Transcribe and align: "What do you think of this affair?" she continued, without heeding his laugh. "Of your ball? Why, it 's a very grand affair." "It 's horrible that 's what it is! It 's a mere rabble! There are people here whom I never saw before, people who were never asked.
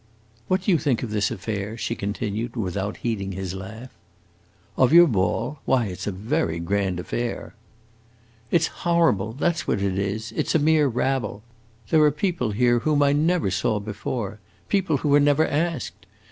"What 0.47 0.63
do 0.63 0.71
you 0.71 0.79
think 0.79 1.03
of 1.03 1.11
this 1.11 1.29
affair?" 1.29 1.77
she 1.77 1.93
continued, 1.93 2.55
without 2.55 2.97
heeding 3.05 3.33
his 3.33 3.53
laugh. 3.53 3.91
"Of 4.75 4.91
your 4.91 5.05
ball? 5.05 5.59
Why, 5.65 5.85
it 5.89 5.99
's 5.99 6.07
a 6.07 6.11
very 6.11 6.57
grand 6.59 6.99
affair." 6.99 7.53
"It 8.49 8.63
's 8.63 8.67
horrible 8.81 9.31
that 9.33 9.57
's 9.57 9.67
what 9.67 9.79
it 9.79 9.99
is! 9.99 10.31
It 10.35 10.47
's 10.49 10.55
a 10.55 10.57
mere 10.57 10.87
rabble! 10.87 11.43
There 11.91 12.01
are 12.01 12.09
people 12.11 12.49
here 12.49 12.79
whom 12.79 13.03
I 13.03 13.13
never 13.13 13.51
saw 13.51 13.77
before, 13.79 14.39
people 14.69 14.97
who 14.97 15.09
were 15.09 15.19
never 15.19 15.45
asked. 15.45 16.07